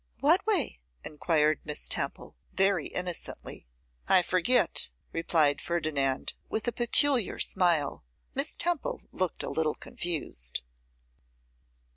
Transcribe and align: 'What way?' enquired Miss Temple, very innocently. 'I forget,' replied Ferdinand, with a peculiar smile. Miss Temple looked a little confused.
'What 0.19 0.43
way?' 0.47 0.79
enquired 1.03 1.59
Miss 1.63 1.87
Temple, 1.87 2.35
very 2.53 2.87
innocently. 2.87 3.67
'I 4.07 4.23
forget,' 4.23 4.89
replied 5.13 5.61
Ferdinand, 5.61 6.33
with 6.49 6.67
a 6.67 6.71
peculiar 6.71 7.37
smile. 7.37 8.03
Miss 8.33 8.55
Temple 8.55 9.03
looked 9.11 9.43
a 9.43 9.49
little 9.51 9.75
confused. 9.75 10.63